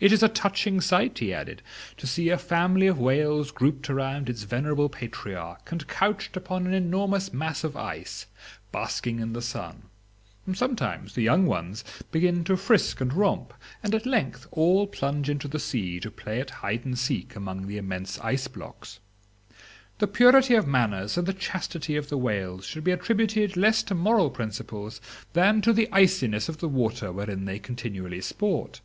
[0.00, 1.60] It is a touching sight," he added,
[1.98, 6.72] "to see a family of whales grouped around its venerable patriarch, and couched upon an
[6.72, 8.24] enormous mass of ice,
[8.72, 9.82] basking in the sun.
[10.54, 13.52] Sometimes the young ones begin to frisk and romp,
[13.82, 17.66] and at length all plunge into the sea to play at hide and seek among
[17.66, 19.00] the immense ice blocks.
[19.98, 23.94] The purity of manners and the chastity of the whales should be attributed less to
[23.94, 24.98] moral principles
[25.34, 28.80] than to the iciness of the water wherein they continually sport.